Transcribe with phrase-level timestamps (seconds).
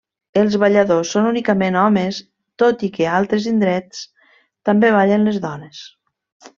[0.43, 2.23] Els balladors són únicament homes
[2.63, 4.03] tot i que altres indrets
[4.71, 5.89] també ballen les dones.